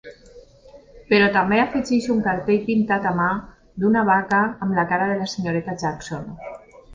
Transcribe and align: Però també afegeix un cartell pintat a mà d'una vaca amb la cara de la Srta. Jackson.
Però 1.11 1.25
també 1.35 1.59
afegeix 1.63 2.07
un 2.13 2.23
cartell 2.27 2.63
pintat 2.69 3.05
a 3.11 3.11
mà 3.19 3.27
d'una 3.85 4.03
vaca 4.09 4.41
amb 4.67 4.79
la 4.81 4.87
cara 4.95 5.11
de 5.13 5.21
la 5.21 5.29
Srta. 5.35 5.79
Jackson. 5.85 6.27